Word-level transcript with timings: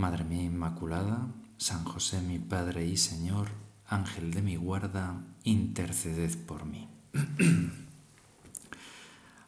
Madre 0.00 0.24
mía 0.24 0.44
Inmaculada, 0.44 1.28
San 1.58 1.84
José 1.84 2.22
mi 2.22 2.38
Padre 2.38 2.86
y 2.86 2.96
Señor, 2.96 3.48
Ángel 3.86 4.32
de 4.32 4.40
mi 4.40 4.56
guarda, 4.56 5.22
interceded 5.44 6.34
por 6.46 6.64
mí. 6.64 6.88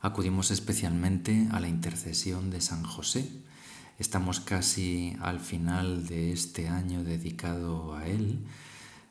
Acudimos 0.02 0.50
especialmente 0.50 1.48
a 1.52 1.58
la 1.58 1.68
intercesión 1.68 2.50
de 2.50 2.60
San 2.60 2.82
José. 2.82 3.30
Estamos 3.98 4.40
casi 4.40 5.16
al 5.22 5.40
final 5.40 6.06
de 6.06 6.32
este 6.32 6.68
año 6.68 7.02
dedicado 7.02 7.94
a 7.94 8.06
él, 8.06 8.44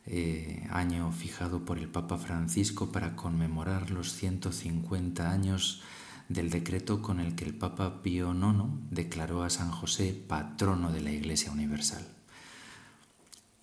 eh, 0.06 0.68
año 0.70 1.12
fijado 1.12 1.66
por 1.66 1.80
el 1.80 1.90
Papa 1.90 2.20
Francisco 2.20 2.92
para 2.92 3.16
conmemorar 3.16 3.90
los 3.90 4.14
150 4.14 5.32
años 5.32 5.82
del 6.30 6.50
decreto 6.50 7.02
con 7.02 7.20
el 7.20 7.36
que 7.36 7.46
el 7.46 7.54
Papa 7.54 8.02
Pío 8.02 8.34
IX 8.34 8.70
declaró 8.90 9.44
a 9.44 9.50
San 9.50 9.72
José 9.72 10.14
patrono 10.28 10.92
de 10.92 11.02
la 11.02 11.12
Iglesia 11.12 11.52
Universal. 11.52 12.08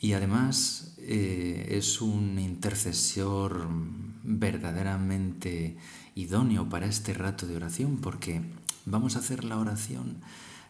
Y 0.01 0.13
además 0.13 0.95
eh, 0.99 1.69
es 1.71 2.01
un 2.01 2.39
intercesor 2.39 3.69
verdaderamente 4.23 5.77
idóneo 6.15 6.69
para 6.69 6.87
este 6.87 7.15
rato 7.15 7.47
de 7.47 7.57
oración 7.57 7.99
porque 7.99 8.43
vamos 8.87 9.17
a 9.17 9.21
hacer 9.21 9.45
la 9.45 9.59
oración 9.59 10.21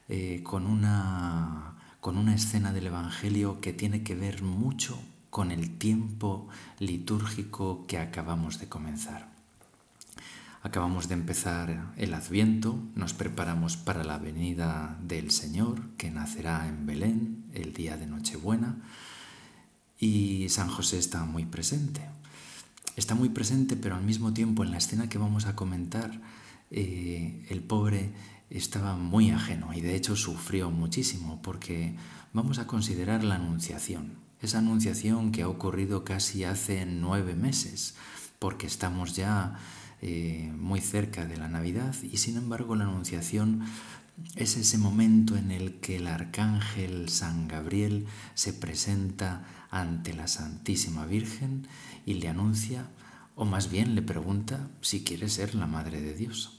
eh, 0.09 0.43
con, 0.45 0.67
una, 0.67 1.77
con 2.01 2.17
una 2.17 2.35
escena 2.35 2.73
del 2.73 2.87
Evangelio 2.87 3.61
que 3.61 3.75
tiene 3.75 4.03
que 4.03 4.15
ver 4.15 4.43
mucho 4.43 4.99
con 5.31 5.51
el 5.51 5.77
tiempo 5.77 6.49
litúrgico 6.79 7.87
que 7.87 7.99
acabamos 7.99 8.59
de 8.59 8.69
comenzar. 8.69 9.38
Acabamos 10.69 11.09
de 11.09 11.15
empezar 11.15 11.95
el 11.97 12.13
Adviento, 12.13 12.79
nos 12.95 13.15
preparamos 13.15 13.79
para 13.79 14.05
la 14.05 14.19
venida 14.19 14.99
del 15.03 15.31
Señor, 15.31 15.81
que 15.97 16.11
nacerá 16.11 16.69
en 16.69 16.85
Belén 16.85 17.47
el 17.55 17.73
día 17.73 17.97
de 17.97 18.07
Nochebuena, 18.07 18.77
y 19.99 20.47
San 20.51 20.69
José 20.69 20.99
está 20.99 21.25
muy 21.25 21.47
presente. 21.47 22.03
Está 22.97 23.15
muy 23.15 23.31
presente, 23.31 23.77
pero 23.77 23.97
al 23.97 24.05
mismo 24.05 24.35
tiempo 24.35 24.63
en 24.63 24.71
la 24.71 24.77
escena 24.77 25.09
que 25.09 25.17
vamos 25.17 25.47
a 25.47 25.57
comentar, 25.57 26.21
eh, 26.71 27.47
el 27.49 27.63
pobre 27.63 28.13
estaba 28.51 28.95
muy 28.95 29.31
ajeno 29.31 29.73
y 29.73 29.81
de 29.81 29.97
hecho 29.97 30.17
sufrió 30.17 30.71
muchísimo 30.71 31.41
porque 31.41 31.97
vamos 32.35 32.59
a 32.59 32.67
considerar 32.67 33.25
la 33.25 33.37
anunciación, 33.37 34.19
esa 34.43 34.59
anunciación 34.59 35.33
que 35.33 35.41
ha 35.41 35.49
ocurrido 35.49 36.05
casi 36.05 36.45
hace 36.45 36.85
nueve 36.85 37.35
meses, 37.35 37.95
porque 38.39 38.67
estamos 38.67 39.17
ya 39.17 39.59
eh, 40.01 40.53
muy 40.57 40.81
cerca 40.81 41.27
de 41.27 41.37
la 41.37 41.49
Navidad 41.49 41.95
y 42.03 42.19
sin 42.19 42.37
embargo 42.37 42.77
la 42.77 42.85
Anunciación 42.85 43.65
es 44.37 44.57
ese 44.57 44.79
momento 44.79 45.37
en 45.37 45.51
el 45.51 45.81
que 45.81 45.97
el 45.97 46.07
arcángel 46.07 47.09
San 47.09 47.49
Gabriel 47.49 48.07
se 48.35 48.53
presenta 48.53 49.45
ante 49.71 50.15
la 50.15 50.29
Santísima 50.29 51.07
Virgen 51.07 51.67
y 52.05 52.15
le 52.15 52.29
anuncia, 52.29 52.87
o 53.37 53.45
más 53.45 53.71
bien 53.71 53.95
le 53.95 54.03
pregunta 54.03 54.69
si 54.81 55.05
quiere 55.05 55.29
ser 55.29 55.55
la 55.55 55.67
Madre 55.67 56.01
de 56.01 56.15
Dios. 56.15 56.59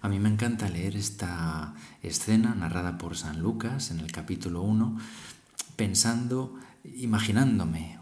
A 0.00 0.08
mí 0.08 0.18
me 0.18 0.28
encanta 0.28 0.68
leer 0.68 0.96
esta 0.96 1.74
escena 2.02 2.54
narrada 2.54 2.98
por 2.98 3.16
San 3.16 3.40
Lucas 3.40 3.90
en 3.90 4.00
el 4.00 4.10
capítulo 4.10 4.62
1, 4.62 4.98
pensando, 5.76 6.58
imaginándome 6.96 7.98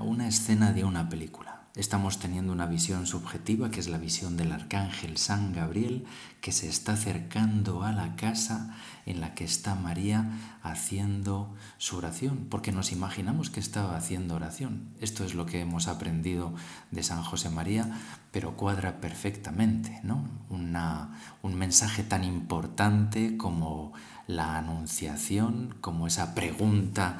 una 0.00 0.28
escena 0.28 0.72
de 0.72 0.84
una 0.84 1.08
película. 1.08 1.59
Estamos 1.80 2.18
teniendo 2.18 2.52
una 2.52 2.66
visión 2.66 3.06
subjetiva, 3.06 3.70
que 3.70 3.80
es 3.80 3.88
la 3.88 3.96
visión 3.96 4.36
del 4.36 4.52
arcángel 4.52 5.16
San 5.16 5.54
Gabriel, 5.54 6.04
que 6.42 6.52
se 6.52 6.68
está 6.68 6.92
acercando 6.92 7.84
a 7.84 7.92
la 7.92 8.16
casa 8.16 8.76
en 9.06 9.22
la 9.22 9.32
que 9.34 9.44
está 9.44 9.74
María 9.76 10.58
haciendo 10.62 11.54
su 11.78 11.96
oración, 11.96 12.48
porque 12.50 12.70
nos 12.70 12.92
imaginamos 12.92 13.48
que 13.48 13.60
estaba 13.60 13.96
haciendo 13.96 14.34
oración. 14.34 14.90
Esto 15.00 15.24
es 15.24 15.32
lo 15.32 15.46
que 15.46 15.62
hemos 15.62 15.88
aprendido 15.88 16.52
de 16.90 17.02
San 17.02 17.22
José 17.22 17.48
María, 17.48 17.98
pero 18.30 18.58
cuadra 18.58 19.00
perfectamente, 19.00 20.00
¿no? 20.02 20.28
un 20.50 21.54
mensaje 21.54 22.02
tan 22.02 22.24
importante 22.24 23.38
como 23.38 23.94
la 24.26 24.58
anunciación, 24.58 25.76
como 25.80 26.06
esa 26.06 26.34
pregunta 26.34 27.16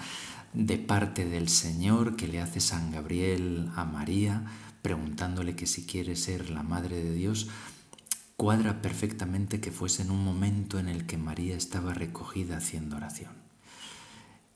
de 0.53 0.78
parte 0.78 1.25
del 1.25 1.49
Señor 1.49 2.16
que 2.16 2.28
le 2.28 2.41
hace 2.41 2.61
San 2.61 2.91
Gabriel 2.91 3.71
a 3.77 3.84
María, 3.84 4.44
preguntándole 4.83 5.55
que 5.55 5.66
si 5.66 5.87
quiere 5.87 6.16
ser 6.16 6.50
la 6.50 6.62
Madre 6.62 7.03
de 7.03 7.12
Dios, 7.12 7.49
cuadra 8.37 8.83
perfectamente 8.83 9.60
que 9.60 9.71
fuese 9.71 10.03
en 10.03 10.10
un 10.10 10.25
momento 10.25 10.78
en 10.78 10.89
el 10.89 11.06
que 11.06 11.19
María 11.19 11.56
estaba 11.56 11.94
recogida 11.94 12.56
haciendo 12.56 12.97
oración. 12.97 13.33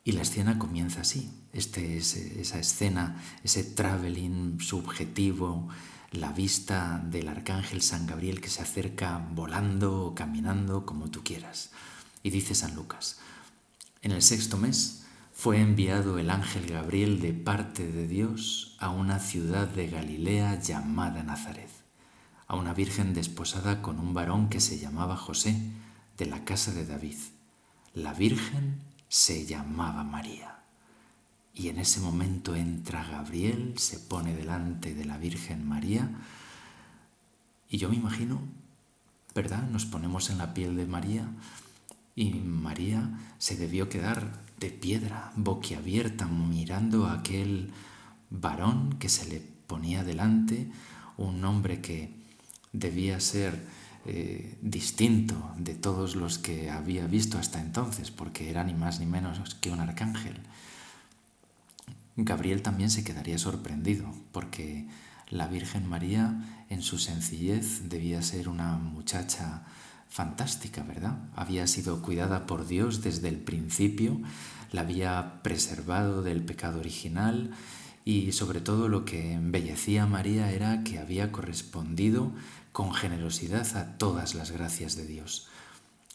Y 0.05 0.13
la 0.13 0.23
escena 0.23 0.59
comienza 0.59 1.03
así, 1.03 1.31
este, 1.53 1.97
esa 1.97 2.59
escena, 2.59 3.23
ese 3.43 3.65
traveling 3.65 4.61
subjetivo, 4.61 5.69
la 6.13 6.33
vista 6.33 7.03
del 7.11 7.29
arcángel 7.29 7.83
San 7.83 8.07
Gabriel 8.07 8.41
que 8.41 8.51
se 8.51 8.63
acerca 8.63 9.19
volando 9.33 10.07
o 10.07 10.15
caminando 10.15 10.85
como 10.85 11.11
tú 11.11 11.23
quieras. 11.25 11.71
Y 12.23 12.31
dice 12.31 12.55
San 12.55 12.75
Lucas, 12.75 13.19
en 14.03 14.13
el 14.13 14.23
sexto 14.23 14.57
mes, 14.57 15.04
fue 15.35 15.61
enviado 15.61 16.19
el 16.19 16.31
ángel 16.31 16.67
Gabriel 16.67 17.21
de 17.21 17.35
parte 17.35 17.91
de 17.91 18.07
Dios 18.07 18.77
a 18.79 18.91
una 18.91 19.19
ciudad 19.19 19.67
de 19.67 19.89
Galilea 19.89 20.61
llamada 20.61 21.25
Nazaret, 21.25 21.69
a 22.47 22.55
una 22.55 22.73
virgen 22.73 23.15
desposada 23.15 23.83
con 23.83 23.99
un 23.99 24.15
varón 24.15 24.49
que 24.49 24.61
se 24.61 24.79
llamaba 24.79 25.17
José, 25.17 25.61
de 26.17 26.27
la 26.27 26.45
casa 26.45 26.73
de 26.73 26.87
David. 26.87 27.17
La 27.95 28.15
virgen 28.15 28.81
se 29.09 29.45
llamaba 29.45 30.05
María. 30.05 30.61
Y 31.53 31.69
en 31.69 31.79
ese 31.79 32.01
momento 32.01 32.55
entra 32.55 33.05
Gabriel, 33.05 33.75
se 33.77 33.99
pone 33.99 34.35
delante 34.35 34.95
de 34.95 35.05
la 35.05 35.19
Virgen 35.19 35.67
María, 35.67 36.11
y 37.69 37.79
yo 37.79 37.89
me 37.89 37.97
imagino, 37.97 38.41
¿verdad? 39.35 39.69
Nos 39.69 39.85
ponemos 39.85 40.31
en 40.31 40.39
la 40.39 40.55
piel 40.55 40.77
de 40.77 40.87
María, 40.87 41.29
y 42.15 42.35
María 42.35 43.19
se 43.39 43.57
debió 43.57 43.89
quedar 43.89 44.44
de 44.65 44.71
piedra, 44.71 45.31
boquiabierta, 45.37 46.25
mirando 46.27 47.05
a 47.05 47.13
aquel 47.21 47.71
varón 48.31 48.97
que 48.99 49.11
se 49.11 49.29
le 49.29 49.41
ponía 49.67 50.05
delante, 50.05 50.71
un 51.19 51.45
hombre 51.45 51.83
que 51.83 52.15
debía 52.73 53.21
ser 53.21 53.61
eh, 54.07 54.57
distinto 54.63 55.37
de 55.59 55.75
todos 55.75 56.17
los 56.17 56.39
que 56.39 56.71
había 56.71 57.07
visto 57.07 57.37
hasta 57.37 57.61
entonces, 57.61 58.11
porque 58.11 58.49
era 58.49 58.65
ni 58.65 58.73
más 58.73 59.01
ni 59.01 59.07
menos 59.07 59.55
que 59.57 59.71
un 59.71 59.81
arcángel. 59.81 60.41
Gabriel 62.17 62.63
también 62.63 62.89
se 62.89 63.05
quedaría 63.05 63.37
sorprendido, 63.37 64.15
porque 64.33 64.89
la 65.29 65.47
Virgen 65.47 65.87
María 65.87 66.65
en 66.71 66.81
su 66.81 66.97
sencillez 66.97 67.91
debía 67.91 68.23
ser 68.23 68.49
una 68.49 68.79
muchacha 68.79 69.65
fantástica, 70.09 70.85
¿verdad? 70.85 71.19
Había 71.35 71.67
sido 71.67 72.01
cuidada 72.01 72.47
por 72.47 72.67
Dios 72.67 73.03
desde 73.03 73.29
el 73.29 73.39
principio, 73.39 74.21
la 74.75 74.81
había 74.81 75.41
preservado 75.43 76.23
del 76.23 76.43
pecado 76.45 76.81
original 76.81 77.53
y 78.05 78.33
sobre 78.33 78.61
todo 78.61 78.89
lo 78.89 79.05
que 79.05 79.33
embellecía 79.33 80.03
a 80.03 80.07
María 80.09 80.51
era 80.51 80.83
que 80.83 80.99
había 80.99 81.31
correspondido 81.31 82.33
con 82.73 82.93
generosidad 82.93 83.77
a 83.77 83.97
todas 83.99 84.35
las 84.35 84.51
gracias 84.51 84.97
de 84.97 85.07
Dios. 85.07 85.47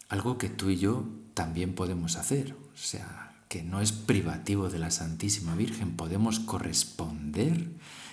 Algo 0.10 0.38
que 0.38 0.50
tú 0.50 0.70
y 0.70 0.76
yo 0.76 1.08
también 1.36 1.74
podemos 1.74 2.18
hacer, 2.18 2.54
o 2.74 2.78
sea, 2.78 3.34
que 3.48 3.64
no 3.64 3.80
es 3.80 3.94
privativo 3.94 4.70
de 4.70 4.80
la 4.80 4.92
Santísima 4.92 5.56
Virgen, 5.56 5.96
podemos 5.96 6.42
corresponder 6.42 7.70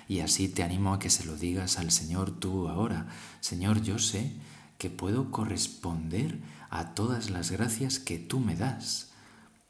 y 0.08 0.20
así 0.20 0.48
te 0.48 0.62
animo 0.62 0.94
a 0.94 1.00
que 1.00 1.10
se 1.10 1.24
lo 1.24 1.34
digas 1.36 1.76
al 1.80 1.90
Señor 1.90 2.30
tú 2.30 2.68
ahora. 2.68 3.08
Señor, 3.40 3.82
yo 3.82 3.98
sé 3.98 4.32
que 4.78 4.90
puedo 4.90 5.32
corresponder 5.32 6.38
a 6.70 6.94
todas 6.94 7.30
las 7.30 7.50
gracias 7.50 7.98
que 7.98 8.18
tú 8.18 8.38
me 8.38 8.54
das. 8.54 9.10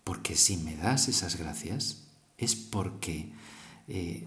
Porque 0.06 0.36
si 0.36 0.56
me 0.56 0.76
das 0.76 1.08
esas 1.08 1.34
gracias 1.34 2.04
es 2.38 2.54
porque 2.54 3.32
eh, 3.88 4.24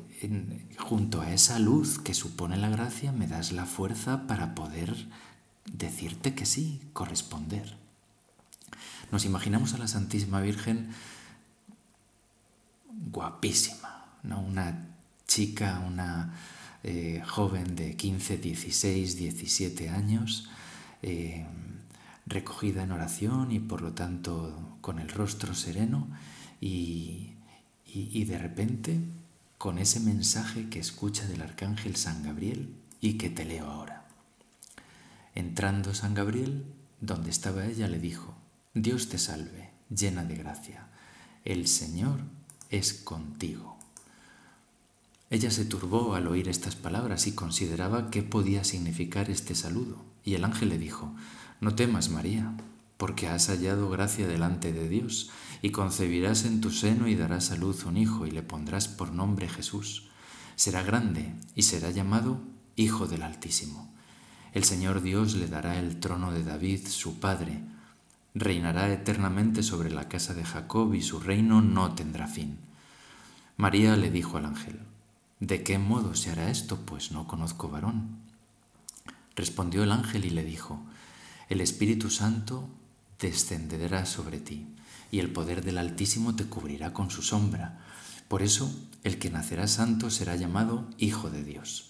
junto 0.78 1.22
a 1.22 1.31
esa 1.31 1.58
luz 1.58 2.00
que 2.00 2.14
supone 2.14 2.58
la 2.58 2.68
gracia 2.68 3.14
me 3.14 3.28
das 3.28 3.54
la 3.54 3.66
fuerza 3.66 4.28
para 4.28 4.56
poder 4.56 5.08
decirte 5.72 6.36
que 6.36 6.46
sí, 6.46 6.81
corresponder. 6.92 7.78
Nos 9.10 9.24
imaginamos 9.24 9.74
a 9.74 9.78
la 9.78 9.88
Santísima 9.88 10.42
Virgen 10.42 10.90
guapísima, 13.10 14.18
¿no? 14.24 14.42
una 14.42 14.86
chica, 15.28 15.80
una 15.88 16.34
eh, 16.84 17.24
joven 17.26 17.78
de 17.78 17.96
15, 17.96 18.38
16, 18.38 19.16
17 19.16 19.88
años, 19.88 20.50
eh, 21.04 21.46
recogida 22.30 22.84
en 22.84 22.92
oración 22.92 23.52
y 23.52 23.60
por 23.60 23.81
lo 23.81 23.94
tanto 23.94 24.78
con 24.81 25.00
el 25.00 25.10
rostro 25.10 25.54
sereno 25.54 26.08
y, 26.62 27.34
y 27.86 28.24
de 28.26 28.38
repente 28.38 29.00
con 29.58 29.78
ese 29.78 30.00
mensaje 30.00 30.70
que 30.70 30.80
escucha 30.80 31.28
del 31.28 31.42
arcángel 31.42 31.98
San 31.98 32.24
Gabriel 32.24 32.74
y 33.02 33.18
que 33.18 33.30
te 33.30 33.44
leo 33.44 33.70
ahora. 33.70 34.08
Entrando 35.36 35.94
San 35.94 36.14
Gabriel, 36.14 36.66
donde 37.02 37.30
estaba 37.30 37.66
ella, 37.66 37.88
le 37.88 38.00
dijo, 38.00 38.36
Dios 38.74 39.10
te 39.10 39.18
salve, 39.18 39.72
llena 39.90 40.24
de 40.24 40.36
gracia, 40.36 40.88
el 41.44 41.68
Señor 41.68 42.22
es 42.70 42.94
contigo. 42.94 43.78
Ella 45.30 45.52
se 45.52 45.66
turbó 45.66 46.16
al 46.16 46.28
oír 46.28 46.48
estas 46.48 46.76
palabras 46.76 47.28
y 47.28 47.34
consideraba 47.34 48.10
qué 48.10 48.24
podía 48.24 48.64
significar 48.64 49.30
este 49.30 49.56
saludo. 49.56 50.04
Y 50.24 50.36
el 50.36 50.44
ángel 50.44 50.70
le 50.70 50.78
dijo, 50.78 51.14
No 51.60 51.76
temas, 51.76 52.10
María, 52.10 52.54
porque 52.98 53.28
has 53.28 53.48
hallado 53.48 53.90
gracia 53.90 54.28
delante 54.28 54.74
de 54.74 54.88
Dios, 54.88 55.30
y 55.62 55.72
concebirás 55.72 56.46
en 56.46 56.62
tu 56.62 56.72
seno 56.72 57.08
y 57.08 57.16
darás 57.16 57.52
a 57.52 57.56
luz 57.56 57.86
un 57.86 57.98
hijo, 57.98 58.26
y 58.26 58.32
le 58.32 58.44
pondrás 58.44 58.88
por 58.88 59.12
nombre 59.12 59.50
Jesús. 59.50 60.10
Será 60.56 60.84
grande 60.84 61.36
y 61.56 61.64
será 61.64 61.92
llamado 61.92 62.42
Hijo 62.76 63.08
del 63.08 63.24
Altísimo. 63.24 63.94
El 64.54 64.64
Señor 64.64 65.02
Dios 65.02 65.36
le 65.36 65.48
dará 65.48 65.80
el 65.80 66.00
trono 66.00 66.32
de 66.32 66.44
David, 66.44 66.88
su 66.88 67.20
padre. 67.20 67.62
Reinará 68.34 68.92
eternamente 68.92 69.64
sobre 69.64 69.92
la 69.92 70.08
casa 70.08 70.34
de 70.34 70.44
Jacob 70.44 70.94
y 70.94 71.02
su 71.02 71.20
reino 71.20 71.62
no 71.62 71.94
tendrá 71.96 72.28
fin. 72.28 72.58
María 73.58 73.96
le 73.96 74.12
dijo 74.12 74.38
al 74.38 74.46
ángel, 74.46 74.80
¿De 75.40 75.64
qué 75.64 75.78
modo 75.78 76.16
se 76.16 76.32
hará 76.32 76.50
esto? 76.50 76.78
Pues 76.86 77.12
no 77.12 77.28
conozco 77.28 77.70
varón. 77.70 78.18
Respondió 79.36 79.84
el 79.84 79.92
ángel 79.94 80.26
y 80.26 80.30
le 80.30 80.44
dijo, 80.44 80.82
El 81.50 81.62
Espíritu 81.62 82.12
Santo 82.12 82.69
descenderá 83.19 84.06
sobre 84.06 84.40
ti, 84.40 84.68
y 85.12 85.18
el 85.18 85.31
poder 85.31 85.63
del 85.63 85.80
Altísimo 85.80 86.36
te 86.36 86.46
cubrirá 86.46 86.94
con 86.94 87.10
su 87.10 87.24
sombra. 87.24 87.80
Por 88.28 88.44
eso 88.44 88.72
el 89.04 89.18
que 89.18 89.31
nacerá 89.31 89.68
santo 89.68 90.12
será 90.12 90.36
llamado 90.36 90.88
Hijo 91.00 91.31
de 91.31 91.44
Dios. 91.44 91.90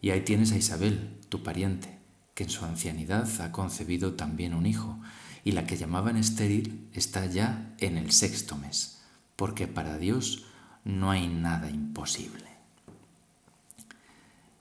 Y 0.00 0.10
ahí 0.10 0.20
tienes 0.20 0.52
a 0.52 0.56
Isabel, 0.56 1.18
tu 1.28 1.42
pariente, 1.42 1.98
que 2.34 2.44
en 2.44 2.50
su 2.50 2.64
ancianidad 2.64 3.28
ha 3.40 3.50
concebido 3.50 4.14
también 4.14 4.54
un 4.54 4.64
hijo, 4.64 5.00
y 5.42 5.52
la 5.52 5.66
que 5.66 5.76
llamaban 5.76 6.16
estéril 6.16 6.88
está 6.92 7.26
ya 7.26 7.74
en 7.78 7.98
el 7.98 8.12
sexto 8.12 8.56
mes, 8.56 9.02
porque 9.34 9.66
para 9.66 9.98
Dios 9.98 10.44
no 10.84 11.10
hay 11.10 11.26
nada 11.26 11.68
imposible. 11.68 12.46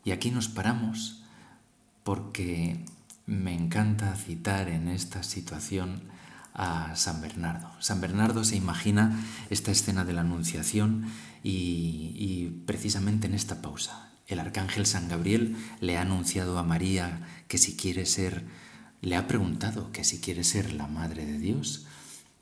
Y 0.03 0.11
aquí 0.11 0.31
nos 0.31 0.47
paramos 0.47 1.21
porque 2.03 2.83
me 3.27 3.53
encanta 3.53 4.15
citar 4.15 4.69
en 4.69 4.87
esta 4.87 5.21
situación 5.21 6.01
a 6.53 6.95
San 6.95 7.21
Bernardo. 7.21 7.69
San 7.79 8.01
Bernardo 8.01 8.43
se 8.43 8.55
imagina 8.55 9.23
esta 9.49 9.69
escena 9.69 10.05
de 10.05 10.13
la 10.13 10.21
Anunciación 10.21 11.05
y, 11.43 12.63
precisamente 12.65 13.27
en 13.27 13.33
esta 13.33 13.61
pausa. 13.61 14.09
El 14.27 14.39
arcángel 14.39 14.85
San 14.85 15.07
Gabriel 15.07 15.55
le 15.79 15.97
ha 15.97 16.01
anunciado 16.01 16.57
a 16.57 16.63
María 16.63 17.21
que 17.47 17.57
si 17.57 17.77
quiere 17.77 18.05
ser, 18.05 18.45
le 19.01 19.15
ha 19.15 19.27
preguntado 19.27 19.91
que 19.91 20.03
si 20.03 20.19
quiere 20.19 20.43
ser 20.43 20.73
la 20.73 20.87
Madre 20.87 21.25
de 21.25 21.37
Dios. 21.37 21.85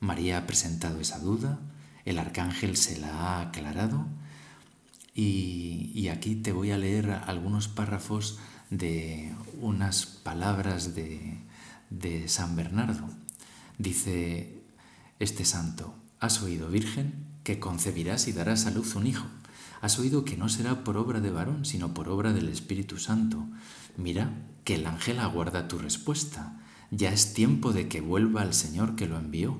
María 0.00 0.38
ha 0.38 0.46
presentado 0.46 1.00
esa 1.00 1.18
duda, 1.18 1.58
el 2.04 2.18
arcángel 2.18 2.76
se 2.76 2.98
la 2.98 3.10
ha 3.10 3.40
aclarado 3.40 4.06
y, 5.14 6.08
aquí 6.08 6.36
te 6.36 6.52
voy 6.52 6.70
a 6.70 6.78
leer 6.78 7.10
algunos 7.26 7.68
párrafos 7.68 8.38
de 8.70 9.34
unas 9.60 10.06
palabras 10.06 10.94
de, 10.94 11.38
de 11.90 12.28
San 12.28 12.56
Bernardo. 12.56 13.08
Dice 13.78 14.62
este 15.18 15.44
santo, 15.44 15.94
¿has 16.20 16.42
oído, 16.42 16.68
Virgen, 16.68 17.26
que 17.44 17.60
concebirás 17.60 18.28
y 18.28 18.32
darás 18.32 18.66
a 18.66 18.70
luz 18.70 18.94
un 18.94 19.06
hijo? 19.06 19.26
Has 19.80 19.98
oído 19.98 20.24
que 20.24 20.36
no 20.36 20.48
será 20.48 20.84
por 20.84 20.96
obra 20.96 21.20
de 21.20 21.30
varón, 21.30 21.64
sino 21.64 21.94
por 21.94 22.08
obra 22.08 22.32
del 22.32 22.48
Espíritu 22.48 22.98
Santo. 22.98 23.46
Mira 23.96 24.32
que 24.64 24.74
el 24.74 24.86
ángel 24.86 25.20
aguarda 25.20 25.68
tu 25.68 25.78
respuesta. 25.78 26.60
Ya 26.90 27.12
es 27.12 27.34
tiempo 27.34 27.72
de 27.72 27.88
que 27.88 28.00
vuelva 28.00 28.42
al 28.42 28.54
Señor 28.54 28.96
que 28.96 29.06
lo 29.06 29.16
envió. 29.16 29.58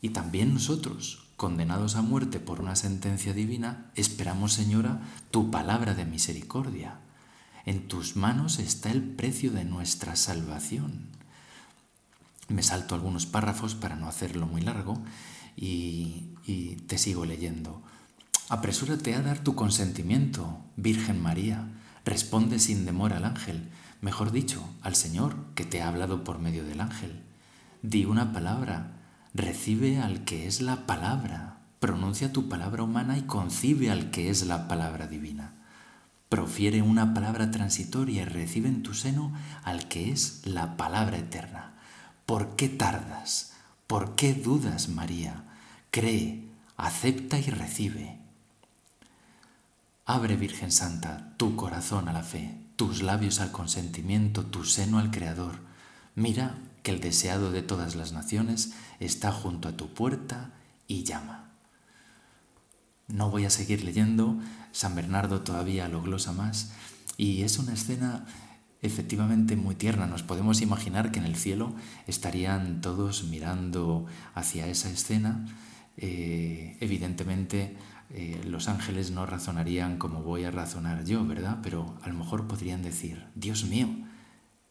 Y 0.00 0.10
también 0.10 0.54
nosotros, 0.54 1.26
condenados 1.36 1.96
a 1.96 2.02
muerte 2.02 2.40
por 2.40 2.60
una 2.60 2.76
sentencia 2.76 3.34
divina, 3.34 3.90
esperamos, 3.94 4.52
Señora, 4.52 5.02
tu 5.30 5.50
palabra 5.50 5.94
de 5.94 6.04
misericordia. 6.04 7.01
En 7.64 7.88
tus 7.88 8.16
manos 8.16 8.58
está 8.58 8.90
el 8.90 9.02
precio 9.02 9.52
de 9.52 9.64
nuestra 9.64 10.16
salvación. 10.16 11.06
Me 12.48 12.62
salto 12.62 12.94
algunos 12.94 13.26
párrafos 13.26 13.74
para 13.74 13.96
no 13.96 14.08
hacerlo 14.08 14.46
muy 14.46 14.60
largo 14.62 15.02
y, 15.56 16.28
y 16.44 16.76
te 16.86 16.98
sigo 16.98 17.24
leyendo. 17.24 17.82
Apresúrate 18.48 19.14
a 19.14 19.22
dar 19.22 19.38
tu 19.38 19.54
consentimiento, 19.54 20.60
Virgen 20.76 21.22
María. 21.22 21.68
Responde 22.04 22.58
sin 22.58 22.84
demora 22.84 23.18
al 23.18 23.24
ángel, 23.24 23.68
mejor 24.00 24.32
dicho, 24.32 24.68
al 24.82 24.96
Señor 24.96 25.36
que 25.54 25.64
te 25.64 25.80
ha 25.80 25.88
hablado 25.88 26.24
por 26.24 26.40
medio 26.40 26.64
del 26.64 26.80
ángel. 26.80 27.22
Di 27.82 28.04
una 28.04 28.32
palabra 28.32 28.98
Recibe 29.34 29.98
al 29.98 30.24
que 30.24 30.46
es 30.46 30.60
la 30.60 30.84
palabra, 30.84 31.60
pronuncia 31.80 32.34
tu 32.34 32.50
palabra 32.50 32.82
humana 32.82 33.16
y 33.16 33.22
concibe 33.22 33.90
al 33.90 34.10
que 34.10 34.28
es 34.28 34.44
la 34.44 34.68
palabra 34.68 35.06
divina. 35.06 35.54
Profiere 36.32 36.80
una 36.80 37.12
palabra 37.12 37.50
transitoria 37.50 38.22
y 38.22 38.24
recibe 38.24 38.66
en 38.66 38.82
tu 38.82 38.94
seno 38.94 39.34
al 39.64 39.86
que 39.88 40.10
es 40.10 40.40
la 40.46 40.78
palabra 40.78 41.18
eterna. 41.18 41.74
¿Por 42.24 42.56
qué 42.56 42.70
tardas? 42.70 43.52
¿Por 43.86 44.14
qué 44.14 44.32
dudas, 44.32 44.88
María? 44.88 45.44
Cree, 45.90 46.48
acepta 46.78 47.38
y 47.38 47.50
recibe. 47.50 48.16
Abre, 50.06 50.36
Virgen 50.36 50.72
Santa, 50.72 51.34
tu 51.36 51.54
corazón 51.54 52.08
a 52.08 52.14
la 52.14 52.22
fe, 52.22 52.56
tus 52.76 53.02
labios 53.02 53.40
al 53.40 53.52
consentimiento, 53.52 54.46
tu 54.46 54.64
seno 54.64 54.98
al 55.00 55.10
Creador. 55.10 55.58
Mira 56.14 56.54
que 56.82 56.92
el 56.92 57.00
deseado 57.00 57.52
de 57.52 57.60
todas 57.60 57.94
las 57.94 58.12
naciones 58.12 58.72
está 59.00 59.32
junto 59.32 59.68
a 59.68 59.76
tu 59.76 59.92
puerta 59.92 60.50
y 60.88 61.04
llama. 61.04 61.50
No 63.06 63.28
voy 63.28 63.44
a 63.44 63.50
seguir 63.50 63.84
leyendo, 63.84 64.38
San 64.72 64.94
Bernardo 64.94 65.42
todavía 65.42 65.88
lo 65.88 66.02
glosa 66.02 66.32
más, 66.32 66.72
y 67.16 67.42
es 67.42 67.58
una 67.58 67.74
escena 67.74 68.26
efectivamente 68.82 69.54
muy 69.54 69.76
tierna. 69.76 70.06
Nos 70.06 70.22
podemos 70.22 70.60
imaginar 70.60 71.12
que 71.12 71.20
en 71.20 71.24
el 71.24 71.36
cielo 71.36 71.72
estarían 72.06 72.80
todos 72.80 73.24
mirando 73.24 74.06
hacia 74.34 74.66
esa 74.66 74.90
escena. 74.90 75.46
Eh, 75.96 76.76
evidentemente 76.80 77.76
eh, 78.10 78.40
los 78.44 78.68
ángeles 78.68 79.10
no 79.10 79.24
razonarían 79.24 79.98
como 79.98 80.22
voy 80.22 80.44
a 80.44 80.50
razonar 80.50 81.04
yo, 81.04 81.24
¿verdad? 81.24 81.58
Pero 81.62 81.96
a 82.02 82.08
lo 82.08 82.14
mejor 82.14 82.48
podrían 82.48 82.82
decir, 82.82 83.24
Dios 83.34 83.64
mío, 83.64 83.88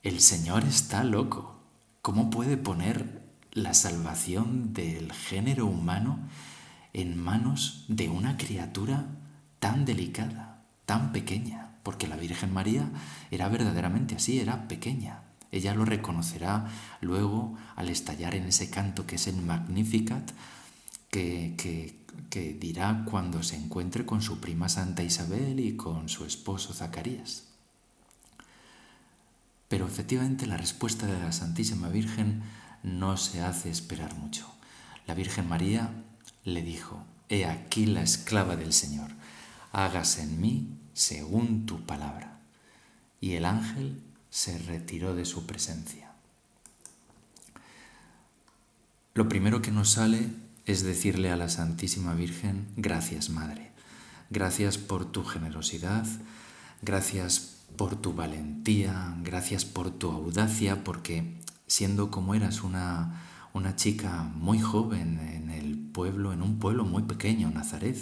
el 0.03 0.19
Señor 0.19 0.65
está 0.65 1.03
loco. 1.03 1.59
¿Cómo 2.01 2.29
puede 2.29 2.57
poner 2.57 3.21
la 3.53 3.73
salvación 3.73 4.73
del 4.73 5.11
género 5.13 5.67
humano 5.67 6.19
en 6.93 7.17
manos 7.17 7.85
de 7.87 8.09
una 8.09 8.37
criatura 8.37 9.07
tan 9.61 9.85
delicada, 9.85 10.65
tan 10.85 11.13
pequeña? 11.13 11.77
Porque 11.83 12.07
la 12.07 12.17
Virgen 12.17 12.51
María 12.51 12.89
era 13.29 13.47
verdaderamente 13.47 14.15
así, 14.15 14.39
era 14.39 14.67
pequeña. 14.67 15.21
Ella 15.51 15.73
lo 15.75 15.85
reconocerá 15.85 16.67
luego 16.99 17.55
al 17.75 17.89
estallar 17.89 18.35
en 18.35 18.45
ese 18.45 18.69
canto 18.69 19.05
que 19.05 19.15
es 19.15 19.27
el 19.27 19.37
Magnificat, 19.37 20.31
que, 21.09 21.55
que 22.29 22.53
dirá 22.53 23.03
cuando 23.05 23.43
se 23.43 23.55
encuentre 23.55 24.05
con 24.05 24.21
su 24.21 24.39
prima 24.39 24.67
Santa 24.67 25.03
Isabel 25.03 25.59
y 25.59 25.75
con 25.75 26.09
su 26.09 26.25
esposo 26.25 26.73
Zacarías. 26.73 27.43
Pero 29.67 29.85
efectivamente 29.85 30.47
la 30.47 30.57
respuesta 30.57 31.05
de 31.05 31.19
la 31.19 31.31
Santísima 31.31 31.89
Virgen 31.89 32.41
no 32.83 33.15
se 33.17 33.41
hace 33.41 33.69
esperar 33.69 34.15
mucho. 34.15 34.51
La 35.05 35.13
Virgen 35.13 35.47
María 35.47 35.91
le 36.43 36.63
dijo, 36.63 37.05
He 37.29 37.45
aquí 37.45 37.85
la 37.85 38.01
esclava 38.01 38.55
del 38.55 38.73
Señor, 38.73 39.11
hágase 39.71 40.23
en 40.23 40.41
mí 40.41 40.67
según 40.93 41.65
tu 41.65 41.85
palabra. 41.85 42.39
Y 43.19 43.33
el 43.33 43.45
ángel 43.45 44.01
se 44.29 44.57
retiró 44.57 45.15
de 45.15 45.25
su 45.25 45.45
presencia. 45.45 46.11
Lo 49.13 49.27
primero 49.27 49.61
que 49.61 49.71
nos 49.71 49.91
sale 49.91 50.29
es 50.65 50.83
decirle 50.83 51.31
a 51.31 51.35
la 51.35 51.49
Santísima 51.49 52.13
Virgen, 52.13 52.67
gracias 52.77 53.29
Madre, 53.29 53.71
gracias 54.29 54.77
por 54.77 55.05
tu 55.05 55.25
generosidad, 55.25 56.05
gracias 56.81 57.57
por 57.75 57.95
tu 57.95 58.13
valentía, 58.13 59.15
gracias 59.21 59.65
por 59.65 59.91
tu 59.91 60.11
audacia, 60.11 60.83
porque 60.83 61.35
siendo 61.67 62.09
como 62.09 62.35
eras 62.35 62.63
una, 62.63 63.21
una 63.53 63.75
chica 63.75 64.23
muy 64.35 64.59
joven 64.59 65.19
en 65.19 65.49
el 65.49 65.77
pueblo, 65.77 66.31
en 66.31 66.41
un 66.41 66.59
pueblo 66.59 66.85
muy 66.85 67.03
pequeño, 67.03 67.49
Nazaret, 67.49 67.97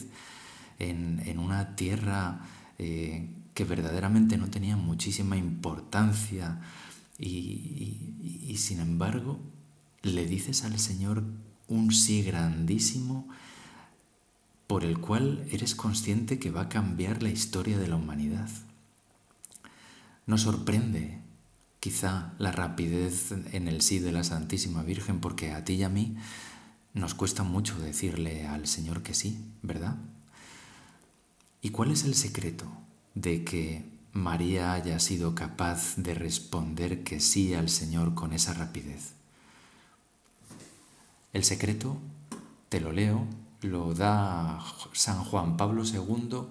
en, 0.80 1.40
una 1.40 1.76
tierra 1.76 2.42
eh, 2.78 3.30
que 3.54 3.64
verdaderamente 3.66 4.38
no 4.38 4.50
tenía 4.50 4.78
muchísima 4.78 5.38
importancia 5.38 6.62
y 7.18 8.56
sin 8.58 8.80
embargo 8.80 9.40
le 10.04 10.26
dices 10.26 10.64
al 10.64 10.80
Señor 10.80 11.24
un 11.68 11.92
sí 11.92 12.24
grandísimo 12.24 13.28
por 14.68 14.84
el 14.84 15.00
cual 15.00 15.46
eres 15.52 15.76
consciente 15.76 16.40
que 16.40 16.52
va 16.52 16.62
a 16.62 16.70
cambiar 16.70 17.24
la 17.24 17.30
historia 17.30 17.78
de 17.78 17.88
la 17.88 17.96
humanidad. 17.96 18.50
Nos 20.28 20.42
sorprende 20.42 21.22
quizá 21.80 22.34
la 22.38 22.52
rapidez 22.52 23.32
en 23.32 23.68
el 23.68 23.82
sí 23.82 24.00
de 24.00 24.12
la 24.12 24.24
Santísima 24.24 24.84
Virgen, 24.84 25.22
porque 25.22 25.52
a 25.54 25.64
ti 25.64 25.74
y 25.74 25.84
a 25.84 25.90
mí 25.90 26.18
nos 26.94 27.16
cuesta 27.16 27.44
mucho 27.44 27.80
decirle 27.80 28.46
al 28.46 28.68
Señor 28.68 29.02
que 29.02 29.14
sí, 29.14 29.44
¿verdad? 29.64 29.98
¿Y 31.62 31.70
cuál 31.72 31.92
es 31.92 32.04
el 32.04 32.16
secreto 32.16 32.66
de 33.16 33.44
que 33.44 33.86
María 34.14 34.74
haya 34.74 35.00
sido 35.00 35.36
capaz 35.36 35.96
de 35.98 36.14
responder 36.14 37.04
que 37.04 37.20
sí 37.20 37.54
al 37.54 37.70
Señor 37.70 38.14
con 38.14 38.34
esa 38.34 38.54
rapidez? 38.54 39.14
El 41.34 41.44
secreto, 41.44 41.98
te 42.70 42.80
lo 42.80 42.92
leo, 42.92 43.26
lo 43.62 43.94
da 43.94 44.64
San 44.94 45.24
Juan 45.24 45.58
Pablo 45.58 45.84
II 45.86 46.48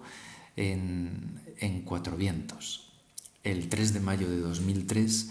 en, 0.56 1.40
en 1.58 1.82
Cuatro 1.82 2.16
Vientos 2.16 2.88
el 3.50 3.68
3 3.68 3.94
de 3.94 4.00
mayo 4.00 4.28
de 4.28 4.40
2003, 4.40 5.30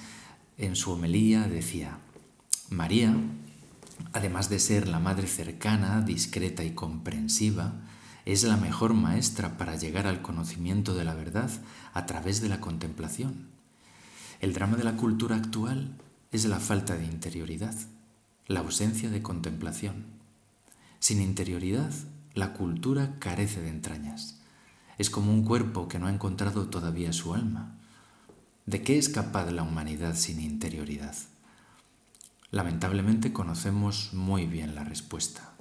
en 0.57 0.75
su 0.75 0.91
homilía 0.91 1.47
decía, 1.47 1.99
María, 2.69 3.15
además 4.13 4.49
de 4.49 4.59
ser 4.59 4.87
la 4.87 4.99
madre 4.99 5.27
cercana, 5.27 6.01
discreta 6.01 6.63
y 6.63 6.71
comprensiva, 6.71 7.73
es 8.27 8.43
la 8.43 8.57
mejor 8.57 8.93
maestra 8.93 9.57
para 9.57 9.77
llegar 9.77 10.05
al 10.05 10.21
conocimiento 10.21 10.93
de 10.93 11.05
la 11.05 11.15
verdad 11.15 11.49
a 11.93 12.05
través 12.05 12.41
de 12.41 12.49
la 12.49 12.59
contemplación. 12.59 13.47
El 14.41 14.51
drama 14.51 14.75
de 14.75 14.83
la 14.83 14.97
cultura 14.97 15.37
actual 15.37 15.95
es 16.33 16.43
la 16.43 16.59
falta 16.59 16.97
de 16.97 17.05
interioridad, 17.05 17.73
la 18.45 18.59
ausencia 18.59 19.09
de 19.09 19.21
contemplación. 19.21 20.07
Sin 20.99 21.21
interioridad, 21.21 21.89
la 22.33 22.51
cultura 22.51 23.15
carece 23.19 23.61
de 23.61 23.69
entrañas. 23.69 24.41
Es 24.97 25.09
como 25.09 25.31
un 25.31 25.45
cuerpo 25.45 25.87
que 25.87 25.97
no 25.97 26.07
ha 26.07 26.13
encontrado 26.13 26.67
todavía 26.67 27.13
su 27.13 27.33
alma. 27.33 27.77
¿De 28.65 28.81
qué 28.81 28.97
es 28.97 29.07
capaz 29.07 29.49
la 29.51 29.63
humanidad 29.63 30.17
sin 30.17 30.41
interioridad? 30.41 31.15
Lamentablemente 32.51 33.31
conocemos 33.31 34.09
muy 34.11 34.47
bien 34.47 34.75
la 34.75 34.83
respuesta. 34.83 35.53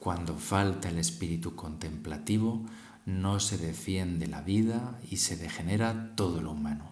Cuando 0.00 0.36
falta 0.36 0.88
el 0.88 0.98
espíritu 0.98 1.54
contemplativo, 1.54 2.66
no 3.06 3.38
se 3.38 3.58
defiende 3.58 4.26
la 4.26 4.40
vida 4.40 4.98
y 5.08 5.18
se 5.18 5.36
degenera 5.36 6.16
todo 6.16 6.42
lo 6.42 6.50
humano. 6.50 6.90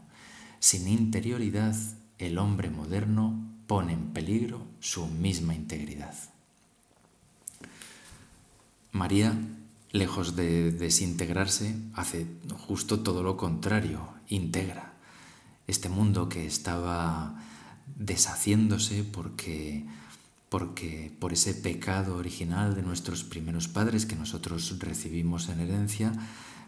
Sin 0.60 0.86
interioridad, 0.86 1.74
el 2.18 2.38
hombre 2.38 2.70
moderno 2.70 3.42
pone 3.66 3.94
en 3.94 4.12
peligro 4.12 4.64
su 4.78 5.06
misma 5.06 5.54
integridad. 5.54 6.14
María, 8.92 9.36
lejos 9.90 10.36
de 10.36 10.70
desintegrarse, 10.70 11.76
hace 11.94 12.26
justo 12.66 13.00
todo 13.00 13.24
lo 13.24 13.36
contrario, 13.36 14.08
integra 14.28 14.94
este 15.68 15.88
mundo 15.90 16.28
que 16.28 16.46
estaba 16.46 17.36
deshaciéndose 17.96 19.04
porque, 19.04 19.86
porque 20.48 21.12
por 21.18 21.32
ese 21.32 21.54
pecado 21.54 22.16
original 22.16 22.74
de 22.74 22.82
nuestros 22.82 23.24
primeros 23.24 23.68
padres 23.68 24.06
que 24.06 24.16
nosotros 24.16 24.78
recibimos 24.78 25.48
en 25.48 25.60
herencia, 25.60 26.12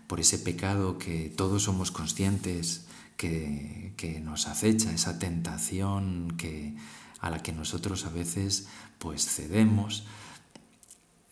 por 0.07 0.21
ese 0.21 0.39
pecado 0.39 0.99
que 0.99 1.33
todos 1.35 1.63
somos 1.63 1.91
conscientes 1.91 2.87
que, 3.17 3.93
que 3.97 4.21
nos 4.21 4.49
acecha, 4.49 4.93
esa 4.93 5.19
tentación 5.19 6.35
que, 6.37 6.75
a 7.21 7.31
la 7.31 7.43
que 7.43 7.53
nosotros 7.53 8.05
a 8.07 8.11
veces 8.11 8.67
pues 8.99 9.27
cedemos. 9.27 10.05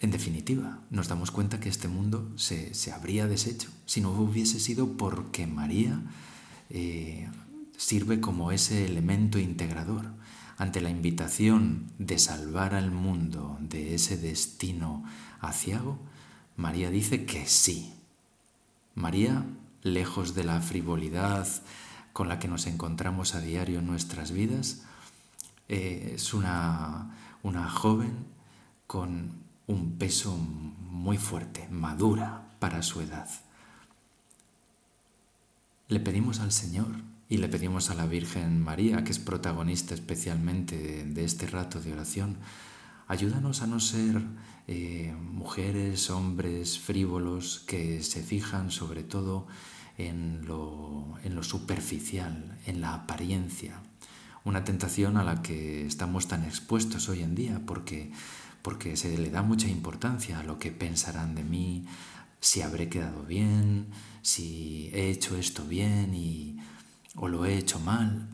En 0.01 0.11
definitiva, 0.11 0.81
nos 0.91 1.09
damos 1.09 1.31
cuenta 1.31 1.59
que 1.59 1.69
este 1.69 1.89
mundo 1.89 2.31
se, 2.37 2.73
habría 2.93 3.27
deshecho 3.27 3.69
si 3.85 4.01
no 4.01 4.11
hubiese 4.11 4.61
sido 4.61 4.97
porque 4.97 5.47
María 5.47 6.01
eh, 6.71 7.29
sirve 7.77 8.21
como 8.21 8.53
ese 8.53 8.85
elemento 8.85 9.39
integrador. 9.39 10.07
Ante 10.59 10.81
la 10.81 10.91
invitación 10.91 11.93
de 11.99 12.19
salvar 12.19 12.75
al 12.75 12.91
mundo 12.91 13.57
de 13.61 13.95
ese 13.95 14.17
destino 14.17 15.05
aciago, 15.41 16.01
María 16.57 16.91
dice 16.91 17.25
que 17.27 17.47
sí. 17.47 17.95
María, 18.97 19.47
lejos 19.83 20.35
de 20.35 20.43
la 20.43 20.61
frivolidad 20.61 21.47
con 22.13 22.29
la 22.29 22.41
que 22.41 22.49
nos 22.49 22.67
encontramos 22.67 23.37
a 23.37 23.41
diario 23.41 23.79
en 23.79 23.87
nuestras 23.87 24.33
vidas, 24.33 24.83
eh, 25.69 26.15
es 26.17 26.35
una, 26.35 27.17
una 27.45 27.71
joven 27.71 28.27
con 28.89 29.31
un 29.69 29.93
peso 29.93 30.37
muy 30.37 31.19
fuerte, 31.19 31.69
madura 31.71 32.49
para 32.59 32.83
su 32.83 33.01
edad. 33.01 33.29
Le 35.87 36.01
pedimos 36.01 36.41
al 36.41 36.51
Señor 36.51 36.89
y 37.29 37.37
le 37.37 37.49
pedimos 37.49 37.91
a 37.91 37.95
la 37.95 38.07
Virgen 38.07 38.63
María, 38.63 39.05
que 39.05 39.13
es 39.13 39.19
protagonista 39.19 39.95
especialmente 39.95 41.05
de, 41.05 41.25
este 41.25 41.47
rato 41.47 41.81
de 41.81 41.93
oración, 41.93 42.39
ayúdanos 43.07 43.61
a 43.61 43.67
no 43.67 43.81
ser 43.81 44.23
eh, 44.67 45.15
mujeres, 45.21 46.09
hombres 46.11 46.79
frívolos 46.79 47.65
que 47.67 48.03
se 48.03 48.23
fijan 48.23 48.71
sobre 48.71 49.03
todo 49.03 49.47
en 49.99 50.47
lo, 50.47 51.17
en 51.23 51.35
lo 51.35 51.43
superficial, 51.43 52.59
en 52.67 52.81
la 52.81 52.95
apariencia. 52.95 53.83
Una 54.45 54.65
tentación 54.65 55.19
a 55.19 55.25
la 55.25 55.43
que 55.43 55.87
estamos 55.87 56.29
tan 56.29 56.45
expuestos 56.45 57.11
hoy 57.11 57.23
en 57.23 57.35
día 57.35 57.61
porque, 57.67 58.11
porque 58.63 58.97
se 58.97 59.19
le 59.19 59.29
da 59.29 59.43
mucha 59.43 59.69
importancia 59.69 60.39
a 60.39 60.45
lo 60.45 60.59
que 60.59 60.71
pensarán 60.71 61.35
de 61.35 61.45
mí, 61.45 61.85
si 62.41 62.63
habré 62.63 62.89
quedado 62.89 63.25
bien, 63.25 63.89
si 64.23 64.91
he 64.95 65.11
hecho 65.11 65.37
esto 65.37 65.65
bien 65.65 66.15
y 66.15 66.57
o 67.21 67.29
lo 67.29 67.45
he 67.45 67.57
hecho 67.57 67.79
mal. 67.81 68.29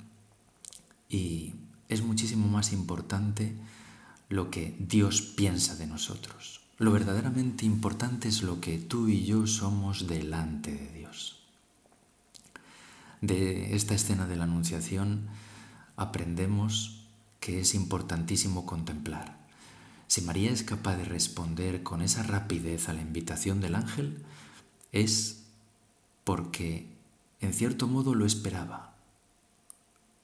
Y 1.09 1.55
es 1.89 2.03
muchísimo 2.03 2.49
más 2.49 2.73
importante 2.73 3.55
lo 4.29 4.51
que 4.51 4.77
Dios 4.79 5.23
piensa 5.23 5.77
de 5.77 5.87
nosotros. 5.87 6.61
Lo 6.79 6.91
verdaderamente 6.91 7.65
importante 7.67 8.29
es 8.29 8.43
lo 8.43 8.61
que 8.61 8.79
tú 8.79 9.09
y 9.09 9.25
yo 9.25 9.47
somos 9.47 10.07
delante 10.09 10.73
de 10.73 10.91
Dios. 10.93 11.41
De 13.21 13.75
esta 13.75 13.95
escena 13.95 14.27
de 14.27 14.37
la 14.37 14.45
Anunciación 14.45 15.29
aprendemos 15.97 17.07
que 17.41 17.61
es 17.61 17.75
importantísimo 17.75 18.67
contemplar. 18.67 19.39
Si 20.09 20.21
María 20.21 20.51
es 20.51 20.63
capaz 20.63 20.97
de 20.97 21.05
responder 21.05 21.83
con 21.83 22.03
esa 22.03 22.23
rapidez 22.23 22.89
a 22.89 22.93
la 22.93 23.03
invitación 23.03 23.61
del 23.61 23.77
ángel, 23.77 24.23
es 24.93 25.45
porque 26.25 26.94
en 27.41 27.53
cierto 27.53 27.87
modo 27.87 28.15
lo 28.15 28.27
esperaba. 28.27 28.95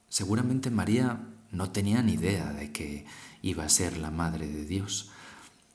Seguramente 0.09 0.71
María 0.71 1.21
no 1.53 1.71
tenía 1.71 2.03
ni 2.03 2.15
idea 2.15 2.53
de 2.53 2.73
que 2.73 3.07
iba 3.43 3.65
a 3.65 3.69
ser 3.69 3.97
la 3.97 4.11
Madre 4.11 4.49
de 4.49 4.65
Dios, 4.65 5.11